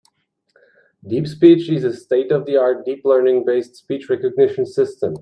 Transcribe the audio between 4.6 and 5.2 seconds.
system.